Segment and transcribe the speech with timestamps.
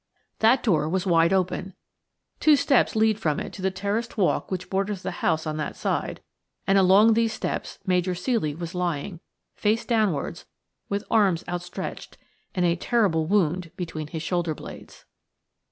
[0.39, 1.75] That door was wide open.
[2.39, 5.75] Two steps lead from it to the terraced walk which borders the house on that
[5.75, 6.21] side,
[6.65, 9.19] and along these steps Major Ceely was lying,
[9.53, 10.47] face downwards,
[10.89, 12.17] with arms outstretched,
[12.55, 15.05] and a terrible wound between his shoulder blades.